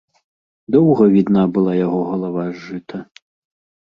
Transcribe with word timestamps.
Доўга 0.75 1.03
відна 1.15 1.43
была 1.57 1.73
яго 1.85 2.01
галава 2.11 2.47
з 2.55 2.67
жыта. 2.67 2.97